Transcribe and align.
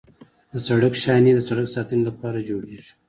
د 0.51 0.53
سړک 0.67 0.93
شانې 1.03 1.31
د 1.35 1.39
سړک 1.47 1.65
د 1.67 1.73
ساتنې 1.75 2.03
لپاره 2.09 2.45
جوړیږي 2.49 2.93